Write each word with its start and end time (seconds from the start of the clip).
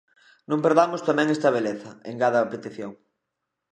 Non 0.49 0.63
perdamos 0.65 1.05
tamén 1.09 1.27
esta 1.35 1.49
beleza, 1.57 1.91
engade 2.11 2.37
a 2.39 2.49
petición. 2.53 2.91